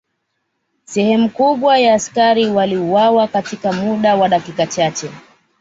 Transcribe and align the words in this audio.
Sehemu 0.83 1.29
kubwa 1.29 1.77
ya 1.77 1.93
askari 1.93 2.47
waliuawa 2.47 3.27
katika 3.27 3.73
muda 3.73 4.15
wa 4.15 4.29
dakika 4.29 4.67
chache 4.67 5.11